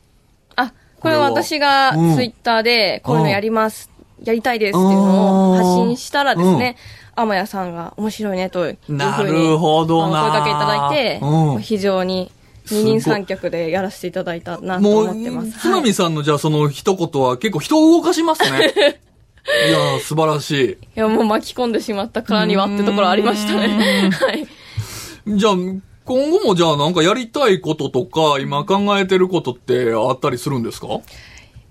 [1.01, 3.91] これは私がうんツイッターで、こういうのやります、
[4.23, 6.77] やりたいですっていうのを発信したらですね、
[7.17, 12.31] 天谷さんが面白いねというふうに、なるほどなあの声かけいただいて、うん非常に
[12.67, 18.75] 二人三脚でやらせていただいたなと思ってます。、つまみさんのじゃあその一言は結構人を動かしますね。
[19.69, 20.65] いやー、素晴らしい。
[20.73, 24.11] いや、もう巻き込んでしまったからにはってところありましたね。
[24.13, 24.47] はい。
[25.27, 25.55] じゃあ、
[26.11, 30.89] 今後もじゃあなんかやりたいこととか、今考えてることってあったりするんですか？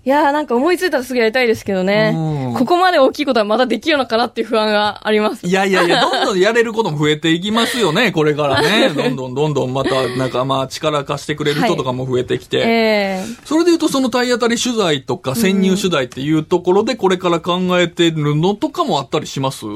[0.02, 2.58] いやーなんか思いついたらすぐやりたいですけどねうん。
[2.58, 5.46] ここまで大きいことはまだできるのかなっていう不安があります。
[5.46, 8.88] いやいやいや、どんどんやれることも増えていきますよね、これからね。
[8.88, 12.60] どんどんどんどんまた、なんかまあ力貸してくれる人とかも増えてきて。
[12.60, 19.66] ええそれで言うと、その体当たり取材とか潜入取材っていうところでこれから考えてるのとかもあったりします？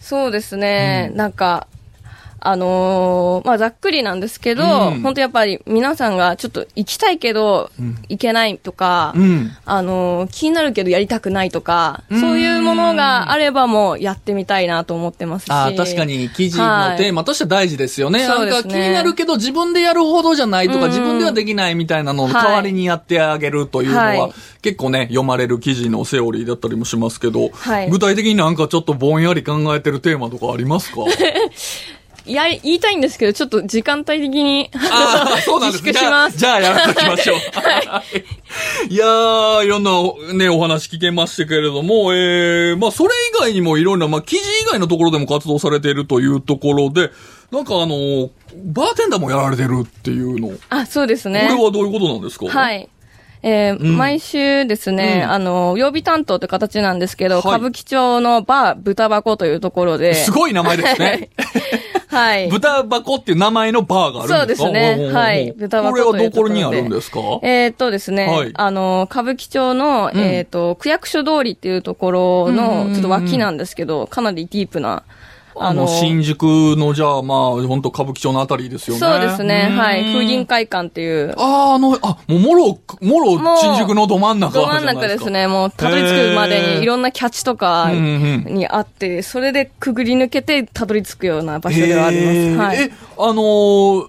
[0.00, 1.68] そうですね、なんか、
[2.40, 5.00] あのーまあ、ざっくりなんですけど、うん。
[5.02, 7.70] 本当やっぱり皆さんがちょっと行きたいけど、
[8.08, 9.50] 行けないとか、うん。
[9.64, 15.50] あのー気になるけどやりたくないとか、そういうものがあればもうやってみたいなと思ってますし。
[15.50, 16.04] ああ、確か。
[16.04, 18.20] に記事のテーマとしては大事ですよね。
[18.26, 18.60] そうですね。
[18.60, 20.90] なんか気になるけど自分でやるほどじゃないとか、うん。
[20.90, 22.34] 自分ではできないみたいなのをはい。
[22.44, 24.32] 代わりにやってあげるというのは、はい。
[24.62, 27.90] 結構ね、読まれる記事のセオリーだったりもしますけど、はい。
[27.90, 30.98] 具体的になんかちょっとぼんやり考えてるテーマとかありますか？
[32.28, 36.38] いや、言いたいんですけど、ちょっと時間帯的に、ああ、 そうなんです自粛します。
[36.38, 37.36] じゃあ、じゃあやめときましょう。
[38.88, 39.90] い、やー、いろんな
[40.34, 47.10] ね、お話聞けましたけれども、えー、まあ、それ以外にもいろんな、まあ、記事以外のところでも活動されているというところで、
[47.50, 48.28] なんかあの、
[48.66, 50.48] バーテンダーもやられてるっていうの。
[50.48, 51.48] こあ、そうですれね。
[51.50, 52.46] はどういうことなんですか？
[52.46, 52.88] はいい。
[53.42, 61.30] えーうん毎週ですね、うんあの、曜日担当という形なんですけど、はい歌舞伎町のバー豚箱というところで、すごい名前ですね。
[62.08, 62.48] はい。
[62.48, 64.66] 豚箱っていう名前のバーがあるんですか？
[64.66, 65.12] そうですね。
[65.12, 65.52] はい。
[65.52, 67.20] 豚箱これはどこにあるんですか？
[67.42, 68.50] えーっとですね、はい。
[68.54, 70.18] あの、歌舞伎町の、うん。
[70.18, 75.04] えーっと、区役所通りっていうところのちょっと脇なんですけど、かなりディープな、
[75.60, 76.42] あの、新宿
[76.76, 79.00] の、じゃあ、まあ、本当歌舞伎町のあたりですよね。
[79.00, 80.02] そうですね、はい。
[80.02, 85.30] 風鈴林会館っていう、あー、あの、あ、もう、もろ、もろ、新宿のど真ん中じど真ん中です。
[85.30, 92.56] ね、もう、たどり着くまでにいろんなキャッチとかにあって、それでくぐり抜けてたどり着くような場所ではあります。
[92.56, 92.82] はい。
[92.84, 94.08] え、あのー、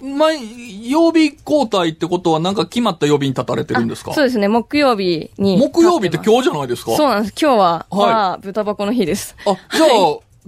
[0.00, 4.14] 毎、曜日交代ってことはなんか決まった曜日に立たれてるんですか？
[4.14, 5.56] そうですね、木曜日に。
[5.56, 6.94] 木曜日って日今日じゃないですか？
[6.94, 7.34] そうなんです。
[7.36, 9.34] 今日は、はいまあ、豚箱の日です。
[9.44, 9.88] あ、じゃあ、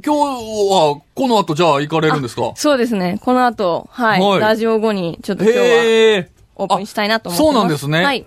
[0.05, 2.53] 今日は、この後じゃあ行かれるんですか？
[2.57, 3.19] そうですね。
[3.23, 4.21] この後、はい。
[4.21, 6.25] はいラジオ後に、ちょっと今日は。
[6.57, 7.55] オープンしたいなと思ってます。
[7.55, 8.05] そうなんですね。
[8.05, 8.27] はい。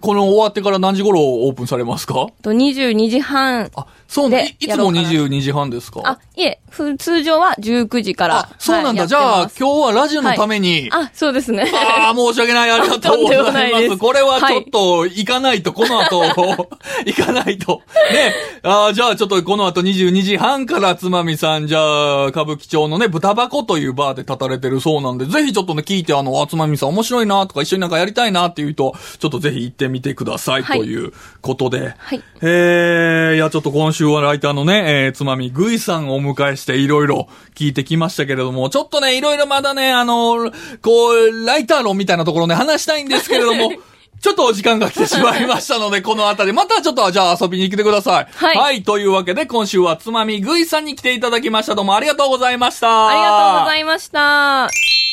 [0.00, 2.26] この終わってから何時頃オープンされますか？
[2.42, 3.70] と、22時半。
[3.76, 6.00] あ、そうなんでいいつもやろうかな22時半ですか？
[6.04, 8.38] あ、いえ、ふ通常は19時から。
[8.38, 9.02] あ、そうなんだ。
[9.02, 11.64] はいじゃあ、今日はラジオのために、あ、そうですね。
[12.00, 12.70] ああ、申し訳ない。
[12.70, 13.80] ありがとうございま。
[13.80, 16.22] ですすこれはちょっと、行かないと、この後、
[17.04, 17.82] 行かないと。
[18.12, 18.32] ね。
[18.62, 31.94] あーじゃあ、ちょっとこの後22時半からつまみさん、じゃあ、歌舞伎町のね、豚箱というバーで立たれてるそうなんで、ぜひちょっとね、聞いて、あの、あつまみさん面白いなとか、一緒になんかやりたいなっていう人、ちょっとぜひ行ってみてください、はいということで。
[31.98, 43.72] はいえー、いや、ちょっと今週はライターのね、えー、つまみぐいさんをお迎えしていろいろ聞いてきましたけれども、ちょっとね、いろいろまだね、あの、こう、ライター論みたいなところね、話したいんですけれども、
[44.20, 48.28] ちょっとお時間が来てしまいましたので、このあたり、またちょっと、じゃあ遊びに来てください。
[48.32, 51.74] はいというわけで、今週はつまみぐいさんに来ていただきました。
[51.74, 53.08] どうもありがとうございました。
[53.08, 55.03] ありがとうございました。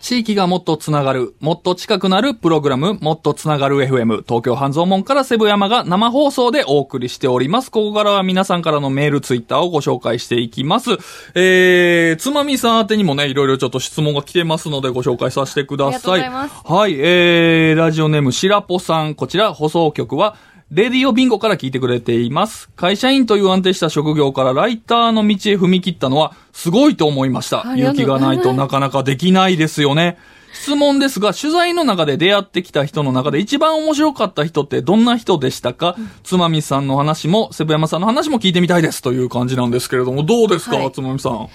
[0.00, 7.70] 地域がもっとつながる、もっと近くなるプログラム、もっとつながる FM、東京半蔵門からセブ山が生放送でお送りしております。
[7.70, 10.90] ここからは皆さんからのメール、ツイッターをご紹介していきます。
[11.34, 15.92] えー、つまみさん宛てにもね、いろいろちょっと質問が来てますのでご紹介させてください。
[15.92, 20.36] ありがとうございますはい、えー、ラジオネームしらぽさん、こちら放送局は、
[20.72, 22.68] レディオビンゴから聞いてくれています。
[22.74, 27.62] 会社員という安定した職業からライターの道へ踏み切ったのはすごいと思いました。
[27.76, 30.18] 勇気がないとなかなかできないですよね。
[30.52, 41.48] 質問ですが、取材の中で出会ってきた人の中で一番面白かった人ってどんな人でしたか、つまみさんの話も、セブ山さんの話も聞いてみたいですという感じなんですけれども、どうですか、はいつまみさん。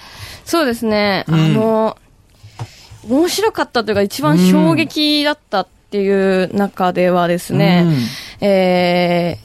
[0.46, 1.26] そうですね。
[1.28, 1.98] んあの、
[3.10, 7.86] 面白かったというか、一番衝撃だったっていう中ではですね、
[8.42, 9.38] え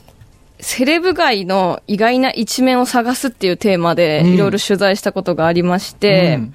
[0.58, 6.54] ー、セレブ街の意外な一面を探すっていうテーマでうんいろいろ取材したことがありまして、うん。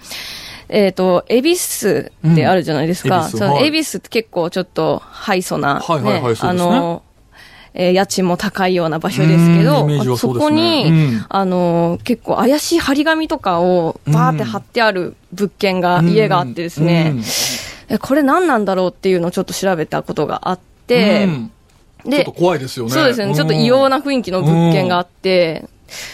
[0.70, 3.18] えっ、と、恵比寿ってあるじゃないですか。
[3.18, 3.24] うん。
[3.26, 3.50] 恵比寿はい。
[3.52, 7.04] その恵比寿って結構ちょっとハイソな、はいはいはいねあの、
[7.74, 10.40] えー家賃も高いような場所ですけど、そね。
[10.40, 11.26] こに、うん。
[11.30, 17.16] あの、結構怪しい張り紙とかをバーって貼ってある物件が、家があってですね、
[17.88, 21.52] えこれ何なんだろうっていうのをちょっと調べたことがあって、うん
[22.04, 22.92] ちょっでと、怖いですよね。
[22.92, 25.66] そうですね、ちょっと異様な雰囲気の物件があって、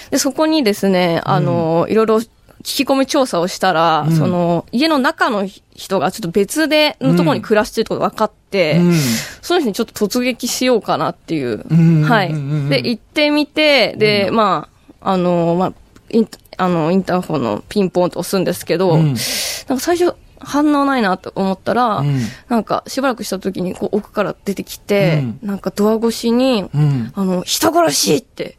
[0.10, 2.30] で、そこにですね、あの、いろいろ聞
[2.64, 4.16] き込み調査をしたら、うん。
[4.16, 8.94] その、家の中の人がちょっと別で、のところに暮らしてることが分かって、うん。
[9.42, 11.66] その人にちょっと突撃しようかなっていう。
[11.70, 12.02] うん。
[12.04, 12.34] はい。
[12.70, 14.68] で、行ってみて、で、ま
[15.02, 15.74] あ、あの、まあ、
[16.10, 19.06] インあの、インターホンのピンポンと押すんですけど、うん。
[19.06, 28.58] なんか最初、反応ないなと思ったら、うんなんかしばらくした時にこう奥から出てきて、うんなんかドア越しに、うんあの、人殺しって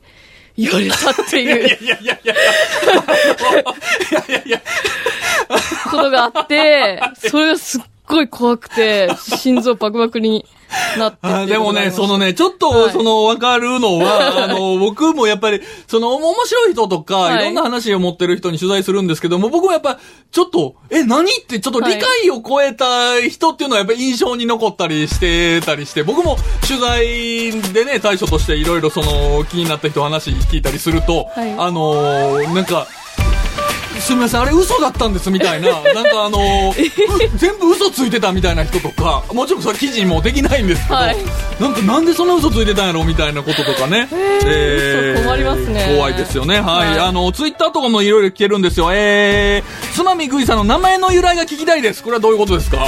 [0.57, 2.35] 言われたっていういやいやいや。
[4.29, 4.61] いやいや。
[5.91, 10.47] ことがあって、それがすっごい怖くて、心臓バクバクに
[10.99, 12.93] なってでもね、そのね、ちょっと、はい。
[12.93, 17.43] その、わかるのは、 あの、僕もやっぱり、その、面白い人とか、はい。
[17.43, 19.99] いろんな話を持ってる人に取材するんですけども、僕もやっぱ、
[20.31, 31.53] ちょっと、え、何って、ちょっと理解を超えた人っていうのはやっぱ印象に残ったりしてたりして、僕も取材でね、対処としていろいろその、気になった人話聞いたりすると、はい。
[31.53, 32.87] あのーなんか、
[34.01, 41.17] すみません、あれ嘘だったんですみたいな、 なんかあのーう全部嘘ついてたみたいな人とか、もちろんそれ記事にもできないんですけど、はい
[41.61, 44.09] なんかなんでそんな嘘ついてたんやろみたいなこととかね。
[44.13, 46.61] ー嘘困りますね怖いですよね。
[46.61, 46.89] はい。
[46.91, 48.91] はいあの、ツイッターとかもいろいろ聞けるんですよ。
[48.93, 52.03] えー、つまみぐいさんの名前の由来が聞きたいです。
[52.03, 52.79] これはどういうことですか？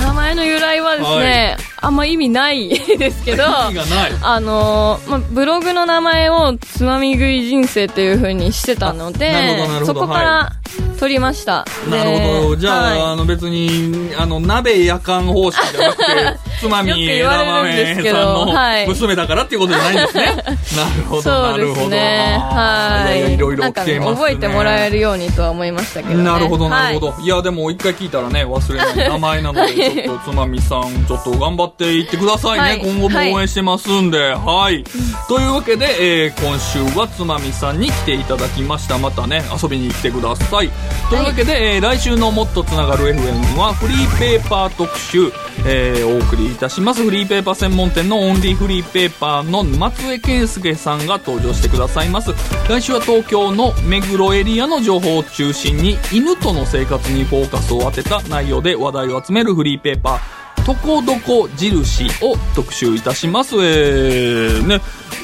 [0.00, 4.12] 名前の由来はですね、あんま意味ないですけど、意味がない。
[4.22, 10.52] あのーまあ、ブログの名前をつまみ食い人生っていう風にしてたので、そこから
[10.98, 11.64] 取りました。
[11.86, 12.56] でなるほど。
[12.56, 16.04] じゃあ、はいあの別に、あの、鍋夜間方式じゃなくて、
[16.60, 20.24] つまみ枝豆さんのはい娘だからっていうことじゃないんですね。
[20.76, 21.80] なるほど、なるほど。
[21.82, 22.38] すね。
[22.38, 23.34] はい。
[23.34, 24.16] いろいろ来てますね。
[24.16, 26.24] 覚えてもらえるようにとは思いましたけどね。
[26.24, 29.72] なるほど、なるほど。、はいや、でも一回聞いたらね、忘れない名前なので、
[30.04, 32.58] ちょっとつまみさん、ちょっと頑張っていってくださいね。
[32.58, 34.84] はい今後も応援してますんで、はい。
[35.28, 38.98] というわけで、えー今週はつまみさんに来ていただきました。
[38.98, 40.59] またね、遊びに来てください。
[40.68, 45.32] というわけで、えー来週のもっとつながる FM は、フリーペーパー特集、
[45.66, 47.02] えーお送りいたします。
[47.02, 52.32] フリーペーパー専門店のオンリーフリーペーパーの松江健介さんが登場してくださいます。
[52.68, 63.56] 来週は東京の目黒エリアの情報を中心に犬との生活にフォーカスを当てた内容で話題を集めるフリーペーパーとこどこ印を特集いたします。
[63.56, 64.80] えー、ね。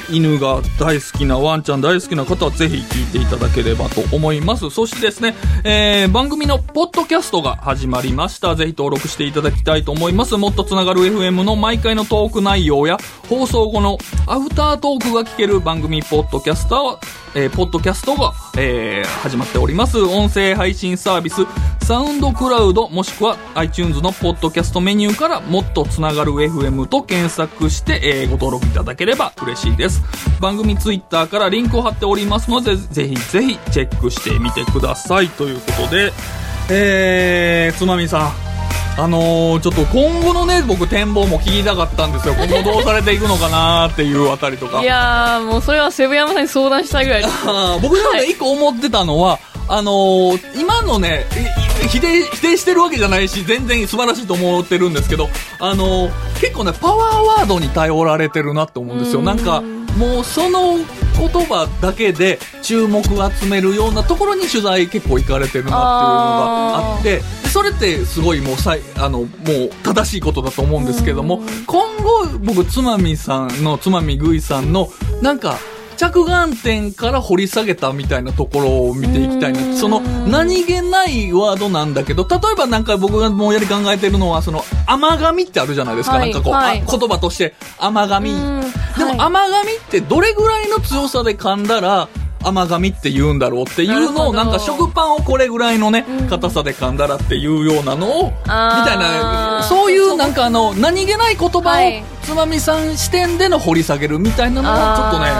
[0.09, 4.69] 犬が大好きな、ワンちゃん大好きな方はぜひ聞いていただければと思います。
[4.69, 8.55] そしてですね、えー、番組のポッドキャストが始まりました。
[8.55, 10.37] ぜひ登録していただきたいと思います。
[10.37, 12.97] もっとつながる FM の毎回のトーク内容や、
[13.29, 16.97] 放送後のアフタートークが聞ける番組ポッドキャスター、
[17.35, 19.99] えー、ポッドキャストが、えー、始まっております。
[19.99, 21.41] 音声配信サービス、
[21.83, 29.96] サウンドクラウド、もしくは iTunes のポッドキャストメニューから、もっとつながる FM と検索して、えー、ご登録いただければ嬉しいです。
[30.39, 35.29] 番組ツイッターからリンクを貼っておりますので、ぜひぜひチェックしてみてください。
[35.29, 36.11] ということで、
[36.69, 38.47] えー、つまみさん。
[38.99, 42.33] あのー、ちょっと今後のね、僕展望も聞きたかったんですよ。
[42.33, 44.81] 今後どうされていくのかなっていうあたりとか。
[44.81, 47.23] いやー、もうそれはセブ山さんに相談したいぐらい
[47.79, 49.37] 僕でもね、一個思ってたのは、
[49.69, 51.27] あのー今のね、
[51.89, 55.29] 否定、否定してるわけじゃないし、全然素晴らしいと思ってるんですけど、
[55.59, 59.19] あのー結構ね、パワーワードに頼られてるなって思うんですよ。
[59.19, 59.61] うんなんか、
[59.97, 60.77] もうその
[61.17, 69.29] 言葉だけで注目を集めるようなところに取材結構行かれてるなっていうのがあって、でそれってすごいもうさい、あの、もう
[69.83, 74.91] 正しいことだと思うんですけども、今後僕、つまみさんの、つまみぐいさんの、
[75.21, 75.57] なんか、
[75.97, 79.75] 着眼点から掘り下げたみたいなところを見ていきたいな。
[79.75, 86.17] その、何気ないワードなんだけど、例えばなんか僕がもうやり考えてるのは、その、甘噛みってあるじゃないですか。
[86.17, 88.56] はいなんかこう、はいあ言葉として、甘噛み。
[89.13, 92.07] も甘噛みってどれぐらいの強さで噛んだら、
[92.43, 105.31] 甘噛みって言うんだろうっていうのを、なんか食パンをこれぐらいのねうん、硬さで噛んだらっていうようなのを、みたいな、そういうなんかあの、何気ない言葉をはい、つまみさん視点での掘り下げるみたいなのを、ちょっとね、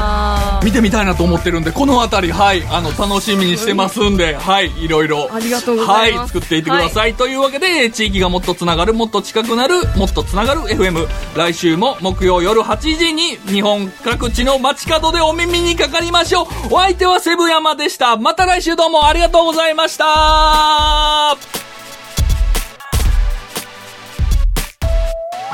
[0.63, 7.13] 見てみたいなと思ってるんで、このあたり、はい、あの、楽しみにしてますんで、はい、いろいろ、ありがとうございますはい、作っていってください。
[7.15, 11.05] というわけで、地域がもっとつながる、もっと近くなる、もっとつながる FM。
[11.35, 16.47] 来週も木曜夜8時に、日本各地の街角でお耳にかかりましょう。
[16.71, 18.15] お相手はセブ山でした。
[18.15, 21.35] また来週どうもありがとうございました。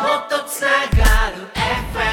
[0.03, 1.22] もっとつながる
[1.63, 2.12] FM